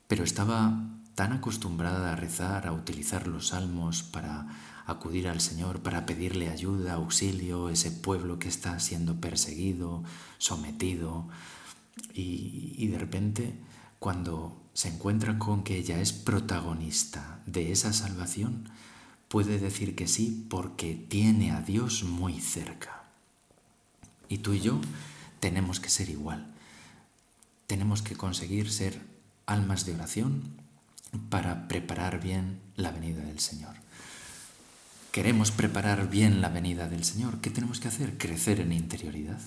pero 0.07 0.23
estaba 0.23 0.83
tan 1.15 1.31
acostumbrada 1.31 2.11
a 2.11 2.15
rezar, 2.15 2.67
a 2.67 2.73
utilizar 2.73 3.27
los 3.27 3.47
salmos 3.47 4.03
para 4.03 4.47
acudir 4.85 5.27
al 5.27 5.41
Señor, 5.41 5.81
para 5.81 6.05
pedirle 6.05 6.49
ayuda, 6.49 6.93
auxilio, 6.93 7.69
ese 7.69 7.91
pueblo 7.91 8.37
que 8.37 8.49
está 8.49 8.79
siendo 8.79 9.19
perseguido, 9.19 10.03
sometido, 10.37 11.27
y, 12.13 12.75
y 12.77 12.87
de 12.87 12.97
repente 12.97 13.53
cuando 13.99 14.61
se 14.73 14.89
encuentra 14.89 15.39
con 15.39 15.63
que 15.63 15.77
ella 15.77 15.99
es 16.01 16.11
protagonista 16.11 17.39
de 17.45 17.71
esa 17.71 17.93
salvación, 17.93 18.69
puede 19.27 19.59
decir 19.59 19.95
que 19.95 20.07
sí 20.07 20.45
porque 20.49 20.93
tiene 20.93 21.51
a 21.51 21.61
Dios 21.61 22.03
muy 22.03 22.39
cerca. 22.39 23.03
Y 24.29 24.39
tú 24.39 24.53
y 24.53 24.61
yo 24.61 24.79
tenemos 25.39 25.79
que 25.79 25.89
ser 25.89 26.09
igual. 26.09 26.47
Tenemos 27.67 28.01
que 28.01 28.15
conseguir 28.15 28.71
ser 28.71 29.01
almas 29.45 29.85
de 29.85 29.93
oración 29.93 30.43
para 31.29 31.67
preparar 31.67 32.21
bien 32.21 32.59
la 32.75 32.91
venida 32.91 33.21
del 33.21 33.39
Señor. 33.39 33.75
Queremos 35.11 35.51
preparar 35.51 36.09
bien 36.09 36.41
la 36.41 36.49
venida 36.49 36.89
del 36.89 37.03
Señor. 37.03 37.39
¿Qué 37.39 37.49
tenemos 37.49 37.79
que 37.79 37.87
hacer? 37.87 38.17
Crecer 38.17 38.59
en 38.59 38.73
interioridad. 38.73 39.39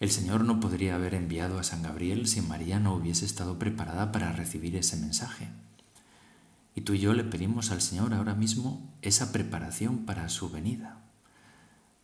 El 0.00 0.10
Señor 0.10 0.44
no 0.44 0.60
podría 0.60 0.94
haber 0.94 1.14
enviado 1.14 1.58
a 1.58 1.62
San 1.62 1.82
Gabriel 1.82 2.26
si 2.26 2.40
María 2.40 2.78
no 2.78 2.94
hubiese 2.94 3.24
estado 3.24 3.58
preparada 3.58 4.12
para 4.12 4.32
recibir 4.32 4.76
ese 4.76 4.96
mensaje. 4.96 5.48
Y 6.76 6.82
tú 6.82 6.92
y 6.92 6.98
yo 6.98 7.14
le 7.14 7.24
pedimos 7.24 7.70
al 7.72 7.80
Señor 7.80 8.12
ahora 8.12 8.34
mismo 8.34 8.86
esa 9.00 9.32
preparación 9.32 10.04
para 10.04 10.28
su 10.28 10.50
venida. 10.50 11.00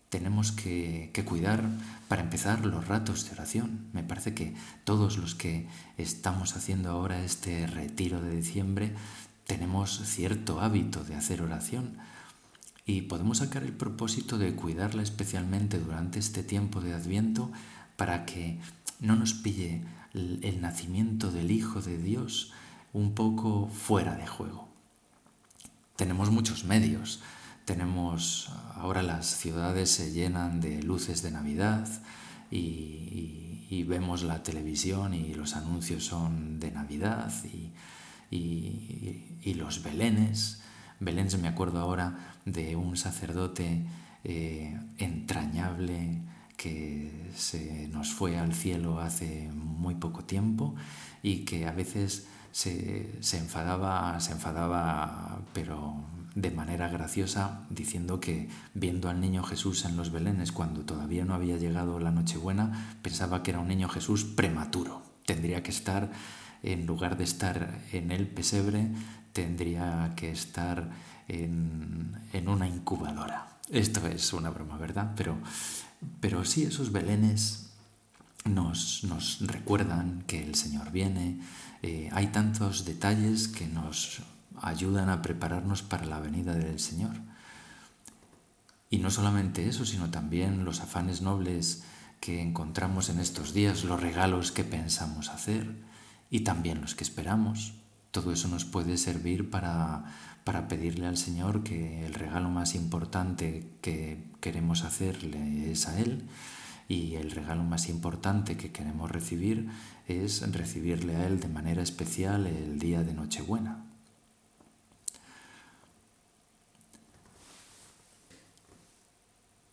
tenemos 0.08 0.52
que, 0.52 1.10
cuidar, 1.26 1.64
para 2.08 2.22
empezar, 2.22 2.66
los 2.66 2.86
ratos 2.86 3.24
de 3.24 3.32
oración. 3.32 3.86
Me 3.92 4.02
parece 4.02 4.34
que 4.34 4.54
todos 4.84 5.16
los 5.16 5.34
que 5.34 5.68
estamos 5.96 6.54
haciendo 6.56 6.90
ahora 6.90 7.24
este 7.24 7.66
retiro 7.66 8.20
de 8.20 8.36
diciembre 8.36 8.94
tenemos 9.46 10.00
cierto 10.04 10.60
hábito 10.60 11.02
de 11.04 11.14
hacer 11.14 11.40
oración 11.40 11.96
y 12.84 13.02
podemos 13.02 13.38
sacar 13.38 13.62
el 13.62 13.72
propósito 13.72 14.36
de 14.38 14.54
cuidarla 14.54 15.02
especialmente 15.02 15.78
durante 15.78 16.18
este 16.18 16.42
tiempo 16.42 16.80
de 16.80 16.92
adviento 16.94 17.50
para 17.96 18.26
que 18.26 18.58
no 19.00 19.16
nos 19.16 19.32
pille 19.34 19.82
el 20.14 20.60
nacimiento 20.60 21.30
del 21.30 21.50
Hijo 21.50 21.80
de 21.80 21.96
Dios 21.96 22.52
un 22.92 23.14
poco 23.14 23.68
fuera 23.68 24.14
de 24.14 24.26
juego. 24.26 24.68
Tenemos 25.96 26.30
muchos 26.30 26.64
medios, 26.64 27.20
tenemos, 27.64 28.50
ahora 28.74 29.02
las 29.02 29.36
ciudades 29.36 29.90
se 29.90 30.12
llenan 30.12 30.60
de 30.60 30.82
luces 30.82 31.22
de 31.22 31.30
Navidad 31.30 31.88
y, 32.50 33.38
vemos 33.84 34.22
la 34.22 34.42
televisión 34.42 35.12
y 35.12 35.34
los 35.34 35.56
anuncios 35.56 36.04
son 36.04 36.60
de 36.60 36.70
Navidad 36.70 37.32
y, 37.44 37.72
los 39.54 39.82
belenes. 39.82 40.62
Belén 41.00 41.28
me 41.40 41.48
acuerdo 41.48 41.80
ahora 41.80 42.36
de 42.44 42.76
un 42.76 42.96
sacerdote 42.96 43.84
eh, 44.24 44.78
entrañable 44.98 46.22
que 46.56 47.30
se 47.34 47.88
nos 47.88 48.12
fue 48.12 48.38
al 48.38 48.54
cielo 48.54 49.00
hace 49.00 49.50
muy 49.52 49.96
poco 49.96 50.24
tiempo 50.24 50.74
y 51.22 51.44
que 51.44 51.66
a 51.66 51.72
veces 51.72 52.28
se, 52.52 53.22
se 53.22 53.38
enfadaba, 53.38 54.20
se 54.20 54.32
enfadaba, 54.32 55.40
pero 55.52 56.04
de 56.34 56.50
manera 56.50 56.88
graciosa 56.88 57.66
diciendo 57.68 58.20
que 58.20 58.48
viendo 58.74 59.10
al 59.10 59.20
niño 59.20 59.42
Jesús 59.42 59.84
en 59.84 59.96
los 59.96 60.10
Belenes 60.10 60.52
cuando 60.52 60.82
todavía 60.82 61.24
no 61.24 61.34
había 61.34 61.56
llegado 61.56 61.98
la 61.98 62.10
Nochebuena, 62.10 62.96
pensaba 63.02 63.42
que 63.42 63.50
era 63.50 63.60
un 63.60 63.68
niño 63.68 63.88
Jesús 63.88 64.24
prematuro. 64.24 65.02
Tendría 65.26 65.62
que 65.62 65.70
estar, 65.70 66.10
en 66.62 66.86
lugar 66.86 67.18
de 67.18 67.24
estar 67.24 67.80
en 67.92 68.10
el 68.10 68.28
pesebre, 68.28 68.88
tendría 69.32 70.12
que 70.16 70.30
estar 70.30 70.90
en, 71.28 72.16
una 72.46 72.68
incubadora. 72.68 73.58
Esto 73.70 74.06
es 74.06 74.32
una 74.32 74.50
broma, 74.50 74.76
¿verdad? 74.76 75.12
Pero, 75.16 75.36
pero 76.20 76.44
sí, 76.44 76.64
esos 76.64 76.92
Belenes 76.92 77.71
nos, 78.44 79.38
recuerdan 79.40 80.22
que 80.26 80.42
el 80.42 80.54
Señor 80.54 80.90
viene. 80.90 81.40
Eh, 81.82 82.10
hay 82.12 82.28
tantos 82.28 82.84
detalles 82.84 83.48
que 83.48 83.66
nos 83.66 84.22
ayudan 84.60 85.08
a 85.08 85.22
prepararnos 85.22 85.82
para 85.82 86.06
la 86.06 86.20
venida 86.20 86.54
del 86.54 86.78
Señor. 86.78 87.16
Y 88.90 88.98
no 88.98 89.10
solamente 89.10 89.68
eso, 89.68 89.86
sino 89.86 90.10
también 90.10 90.64
los 90.64 90.80
afanes 90.80 91.22
nobles 91.22 91.84
que 92.20 92.40
encontramos 92.40 93.08
en 93.08 93.18
estos 93.18 93.54
días, 93.54 93.84
los 93.84 94.00
regalos 94.00 94.52
que 94.52 94.64
pensamos 94.64 95.28
hacer 95.30 95.74
y 96.30 96.40
también 96.40 96.80
los 96.80 96.94
que 96.94 97.04
esperamos. 97.04 97.74
Todo 98.10 98.32
eso 98.32 98.48
nos 98.48 98.64
puede 98.64 98.98
servir 98.98 99.50
para, 99.50 100.04
para 100.44 100.68
pedirle 100.68 101.06
al 101.06 101.16
Señor 101.16 101.64
que 101.64 102.04
el 102.06 102.14
regalo 102.14 102.50
más 102.50 102.74
importante 102.74 103.66
que 103.80 104.30
queremos 104.40 104.84
hacerle 104.84 105.72
es 105.72 105.88
a 105.88 105.98
Él 105.98 106.28
y 106.88 107.14
el 107.14 107.30
regalo 107.30 107.62
más 107.62 107.88
importante 107.88 108.56
que 108.56 108.72
queremos 108.72 109.10
recibir 109.10 109.68
es 110.08 110.50
recibirle 110.52 111.16
a 111.16 111.26
Él 111.26 111.40
de 111.40 111.48
manera 111.48 111.82
especial 111.82 112.46
el 112.46 112.78
día 112.78 113.02
de 113.02 113.14
Nochebuena. 113.14 113.84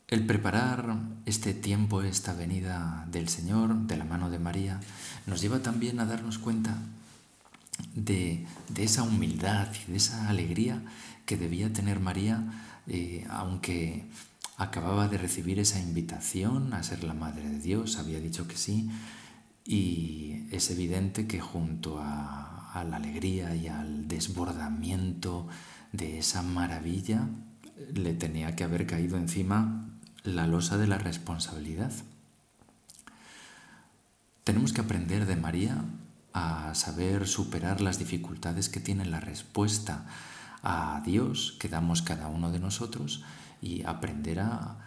El 0.07 0.25
preparar 0.25 0.95
este 1.27 1.53
tiempo, 1.53 2.01
esta 2.01 2.33
venida 2.33 3.05
del 3.11 3.29
Señor, 3.29 3.75
de 3.85 3.95
la 3.95 4.05
mano 4.05 4.31
de 4.31 4.39
María, 4.39 4.79
nos 5.27 5.39
lleva 5.39 5.59
también 5.59 5.99
a 5.99 6.05
darnos 6.05 6.39
cuenta 6.39 6.75
de, 7.93 8.47
esa 8.75 9.03
humildad 9.03 9.67
y 9.87 9.91
de 9.91 9.97
esa 9.97 10.27
alegría 10.27 10.81
que 11.27 11.37
debía 11.37 11.71
tener 11.71 11.99
María, 11.99 12.43
eh, 12.87 13.23
aunque 13.29 14.07
acababa 14.59 15.07
de 15.07 15.17
recibir 15.17 15.57
esa 15.57 15.79
invitación 15.79 16.73
a 16.73 16.83
ser 16.83 17.03
la 17.03 17.13
Madre 17.13 17.49
de 17.49 17.59
Dios, 17.59 17.97
había 17.97 18.19
dicho 18.19 18.47
que 18.47 18.57
sí, 18.57 18.91
y 19.65 20.47
es 20.51 20.69
evidente 20.69 21.27
que 21.27 21.39
junto 21.39 21.99
a, 21.99 22.71
a 22.73 22.83
la 22.83 22.97
alegría 22.97 23.55
y 23.55 23.67
al 23.67 24.07
desbordamiento 24.07 25.47
de 25.93 26.19
esa 26.19 26.43
maravilla, 26.43 27.27
le 27.93 28.13
tenía 28.13 28.55
que 28.57 28.65
haber 28.65 28.85
caído 28.85 29.17
encima 29.17 29.89
la 30.23 30.45
losa 30.45 30.77
de 30.77 30.87
la 30.87 30.97
responsabilidad. 30.97 31.93
Tenemos 34.43 34.73
que 34.73 34.81
aprender 34.81 35.25
de 35.25 35.37
María 35.37 35.85
a 36.33 36.75
saber 36.75 37.27
superar 37.27 37.79
las 37.79 37.97
dificultades 37.97 38.67
que 38.67 38.81
tiene 38.81 39.05
la 39.05 39.21
respuesta 39.21 40.05
a 40.61 41.01
Dios 41.05 41.55
que 41.59 41.69
damos 41.69 42.01
cada 42.01 42.27
uno 42.27 42.51
de 42.51 42.59
nosotros 42.59 43.23
y 43.61 43.83
aprender 43.83 44.39
a, 44.39 44.85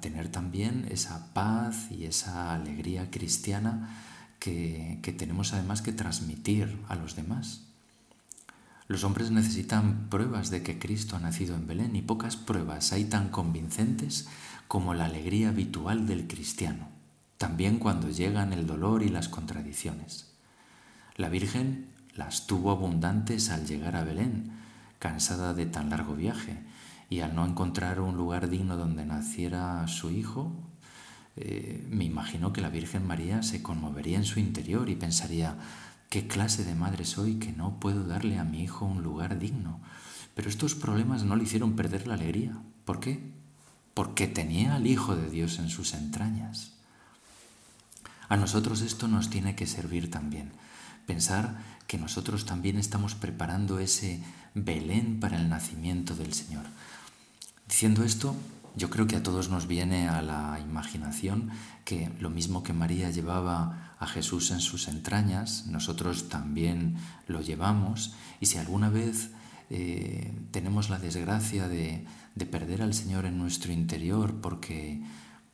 tener 0.00 0.28
también 0.28 0.86
esa 0.90 1.32
paz 1.34 1.90
y 1.90 2.06
esa 2.06 2.54
alegría 2.54 3.10
cristiana 3.10 3.90
que, 4.38 4.98
que 5.02 5.12
tenemos 5.12 5.52
además 5.52 5.82
que 5.82 5.92
transmitir 5.92 6.80
a 6.88 6.94
los 6.94 7.16
demás. 7.16 7.60
Los 8.88 9.04
hombres 9.04 9.30
necesitan 9.30 10.08
pruebas 10.08 10.50
de 10.50 10.62
que 10.62 10.78
Cristo 10.78 11.16
ha 11.16 11.20
nacido 11.20 11.54
en 11.54 11.66
Belén 11.66 11.94
y 11.96 12.02
pocas 12.02 12.36
pruebas 12.36 12.92
hay 12.92 13.04
tan 13.04 13.28
convincentes 13.28 14.26
como 14.68 14.94
la 14.94 15.04
alegría 15.04 15.50
habitual 15.50 16.06
del 16.06 16.26
cristiano, 16.26 16.88
también 17.36 17.78
cuando 17.78 18.08
llegan 18.08 18.54
el 18.54 18.66
dolor 18.66 19.02
y 19.02 19.10
las 19.10 19.28
contradicciones. 19.28 20.32
La 21.16 21.28
Virgen 21.28 21.88
las 22.14 22.46
tuvo 22.46 22.70
abundantes 22.70 23.50
al 23.50 23.66
llegar 23.66 23.96
a 23.96 24.04
Belén, 24.04 24.52
cansada 24.98 25.54
de 25.54 25.66
tan 25.66 25.90
largo 25.90 26.14
viaje, 26.14 26.58
y 27.12 27.20
al 27.20 27.34
no 27.34 27.46
encontrar 27.46 28.00
un 28.00 28.16
lugar 28.16 28.48
digno 28.48 28.76
donde 28.76 29.04
naciera 29.04 29.86
su 29.88 30.10
hijo, 30.10 30.52
eh, 31.36 31.86
me 31.90 32.04
imagino 32.04 32.52
que 32.52 32.60
la 32.60 32.70
Virgen 32.70 33.06
María 33.06 33.42
se 33.42 33.62
conmovería 33.62 34.18
en 34.18 34.24
su 34.24 34.40
interior 34.40 34.88
y 34.88 34.96
pensaría, 34.96 35.56
¿qué 36.10 36.26
clase 36.26 36.64
de 36.64 36.74
madre 36.74 37.04
soy 37.04 37.36
que 37.36 37.52
no 37.52 37.80
puedo 37.80 38.04
darle 38.04 38.38
a 38.38 38.44
mi 38.44 38.62
hijo 38.62 38.84
un 38.84 39.02
lugar 39.02 39.38
digno? 39.38 39.80
Pero 40.34 40.48
estos 40.48 40.74
problemas 40.74 41.24
no 41.24 41.36
le 41.36 41.44
hicieron 41.44 41.76
perder 41.76 42.06
la 42.06 42.14
alegría. 42.14 42.58
¿Por 42.84 43.00
qué? 43.00 43.32
porque 43.94 44.26
tenía 44.26 44.74
al 44.76 44.86
Hijo 44.86 45.16
de 45.16 45.28
Dios 45.28 45.58
en 45.58 45.68
sus 45.68 45.94
entrañas. 45.94 46.72
A 48.28 48.36
nosotros 48.36 48.80
esto 48.80 49.08
nos 49.08 49.28
tiene 49.28 49.54
que 49.54 49.66
servir 49.66 50.10
también. 50.10 50.52
Pensar 51.06 51.58
que 51.86 51.98
nosotros 51.98 52.46
también 52.46 52.78
estamos 52.78 53.14
preparando 53.14 53.78
ese 53.78 54.22
Belén 54.54 55.20
para 55.20 55.38
el 55.38 55.48
nacimiento 55.48 56.14
del 56.14 56.32
Señor. 56.32 56.64
Diciendo 57.72 58.04
esto, 58.04 58.36
yo 58.76 58.90
creo 58.90 59.06
que 59.06 59.16
a 59.16 59.22
todos 59.22 59.48
nos 59.48 59.66
viene 59.66 60.06
a 60.06 60.20
la 60.20 60.60
imaginación 60.60 61.48
que 61.86 62.10
lo 62.20 62.28
mismo 62.28 62.62
que 62.62 62.74
María 62.74 63.08
llevaba 63.08 63.96
a 63.98 64.06
Jesús 64.06 64.50
en 64.50 64.60
sus 64.60 64.88
entrañas, 64.88 65.66
nosotros 65.68 66.28
también 66.28 66.96
lo 67.26 67.40
llevamos 67.40 68.12
y 68.40 68.46
si 68.46 68.58
alguna 68.58 68.90
vez 68.90 69.30
eh, 69.70 70.34
tenemos 70.50 70.90
la 70.90 70.98
desgracia 70.98 71.66
de, 71.66 72.06
perder 72.50 72.82
al 72.82 72.92
Señor 72.92 73.24
en 73.24 73.38
nuestro 73.38 73.72
interior 73.72 74.34
porque, 74.42 75.00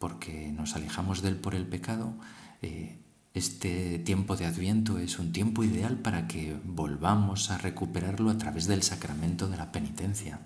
porque 0.00 0.50
nos 0.50 0.74
alejamos 0.74 1.22
de 1.22 1.28
Él 1.28 1.36
por 1.36 1.54
el 1.54 1.68
pecado, 1.68 2.14
eh, 2.62 2.98
este 3.32 4.00
tiempo 4.00 4.34
de 4.34 4.46
Adviento 4.46 4.98
es 4.98 5.20
un 5.20 5.30
tiempo 5.30 5.62
ideal 5.62 5.96
para 5.98 6.26
que 6.26 6.56
volvamos 6.64 7.52
a 7.52 7.58
recuperarlo 7.58 8.28
a 8.28 8.38
través 8.38 8.66
del 8.66 8.82
sacramento 8.82 9.48
de 9.48 9.56
la 9.56 9.70
penitencia. 9.70 10.40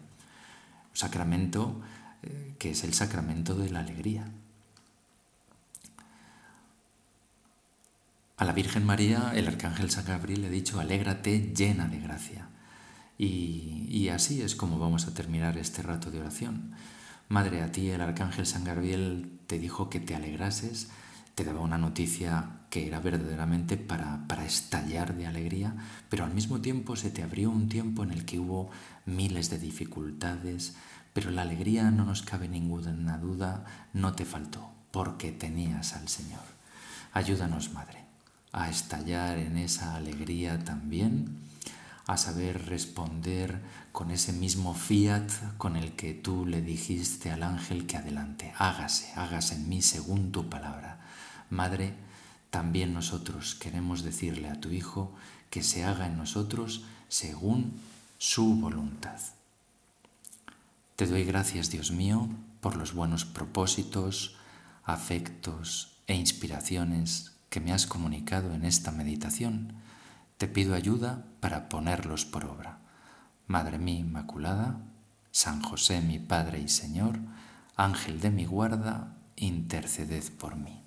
Sacramento 0.92 1.80
eh, 2.22 2.54
que 2.58 2.70
es 2.70 2.84
el 2.84 2.94
sacramento 2.94 3.54
de 3.54 3.70
la 3.70 3.80
alegría. 3.80 4.24
A 8.36 8.44
la 8.44 8.52
Virgen 8.52 8.86
María 8.86 9.32
el 9.34 9.48
arcángel 9.48 9.90
San 9.90 10.04
Gabriel 10.04 10.42
le 10.42 10.46
ha 10.46 10.50
dicho, 10.50 10.78
alégrate 10.78 11.52
llena 11.54 11.88
de 11.88 11.98
gracia. 11.98 12.48
Y, 13.18 14.08
así 14.08 14.42
es 14.42 14.56
como 14.56 14.78
vamos 14.78 15.06
a 15.06 15.14
terminar 15.14 15.58
este 15.58 15.82
rato 15.82 16.10
de 16.10 16.20
oración. 16.20 16.72
Madre, 17.28 17.62
a 17.62 17.70
ti 17.70 17.90
el 17.90 18.00
arcángel 18.00 18.46
San 18.46 18.64
Gabriel 18.64 19.38
te 19.46 19.58
dijo 19.58 19.90
que 19.90 20.00
te 20.00 20.14
alegrases, 20.14 20.88
te 21.34 21.44
daba 21.44 21.60
una 21.60 21.78
noticia 21.78 22.60
que 22.70 22.86
era 22.86 23.00
verdaderamente 23.00 23.76
para, 23.76 24.26
para 24.28 24.44
estallar 24.44 25.14
de 25.14 25.26
alegría, 25.26 25.74
pero 26.08 26.24
al 26.24 26.32
mismo 26.32 26.60
tiempo 26.60 26.96
se 26.96 27.10
te 27.10 27.22
abrió 27.22 27.50
un 27.50 27.68
tiempo 27.68 28.02
en 28.02 28.12
el 28.12 28.24
que 28.24 28.38
hubo 28.38 28.70
miles 29.06 29.50
de 29.50 29.58
dificultades, 29.58 30.74
pero 31.12 31.30
la 31.30 31.42
alegría, 31.42 31.90
no 31.90 32.04
nos 32.04 32.22
cabe 32.22 32.48
ninguna 32.48 33.18
duda, 33.18 33.64
no 33.92 34.14
te 34.14 34.24
faltó, 34.24 34.70
porque 34.90 35.32
tenías 35.32 35.94
al 35.94 36.08
Señor. 36.08 36.40
Ayúdanos, 37.12 37.72
Madre, 37.72 38.04
a 38.52 38.70
estallar 38.70 39.38
en 39.38 39.58
esa 39.58 39.96
alegría 39.96 40.64
también 40.64 41.42
a 42.06 42.16
saber 42.16 42.66
responder 42.66 43.60
con 43.92 44.10
ese 44.10 44.32
mismo 44.32 44.74
fiat 44.74 45.30
con 45.56 45.76
el 45.76 45.92
que 45.92 46.14
tú 46.14 46.46
le 46.46 46.60
dijiste 46.60 47.30
al 47.30 47.42
ángel 47.42 47.86
que 47.86 47.96
adelante, 47.96 48.52
hágase, 48.58 49.12
hágase 49.14 49.54
en 49.54 49.68
mí 49.68 49.82
según 49.82 50.32
tu 50.32 50.48
palabra. 50.48 50.98
Madre, 51.52 51.92
también 52.48 52.94
nosotros 52.94 53.54
queremos 53.54 54.02
decirle 54.02 54.48
a 54.48 54.58
tu 54.58 54.70
Hijo 54.70 55.12
que 55.50 55.62
se 55.62 55.84
haga 55.84 56.06
en 56.06 56.16
nosotros 56.16 56.86
según 57.08 57.78
su 58.16 58.54
voluntad. 58.54 59.20
Te 60.96 61.06
doy 61.06 61.24
gracias, 61.24 61.70
Dios 61.70 61.90
mío, 61.90 62.30
por 62.62 62.76
los 62.76 62.94
buenos 62.94 63.26
propósitos, 63.26 64.34
afectos 64.82 65.98
e 66.06 66.14
inspiraciones 66.14 67.32
que 67.50 67.60
me 67.60 67.74
has 67.74 67.86
comunicado 67.86 68.54
en 68.54 68.64
esta 68.64 68.90
meditación. 68.90 69.74
Te 70.38 70.48
pido 70.48 70.74
ayuda 70.74 71.26
para 71.40 71.68
ponerlos 71.68 72.24
por 72.24 72.46
obra. 72.46 72.78
Madre 73.46 73.78
mía 73.78 73.98
Inmaculada, 73.98 74.80
San 75.32 75.60
José 75.60 76.00
mi 76.00 76.18
Padre 76.18 76.60
y 76.62 76.68
Señor, 76.68 77.18
Ángel 77.76 78.22
de 78.22 78.30
mi 78.30 78.46
guarda, 78.46 79.18
interceded 79.36 80.24
por 80.38 80.56
mí. 80.56 80.81